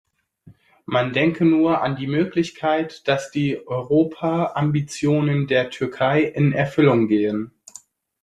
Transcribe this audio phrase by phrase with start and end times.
[0.87, 7.51] Man denke nur an die Möglichkeit, dass die Europaambitionen der Türkei in Erfüllung gehen.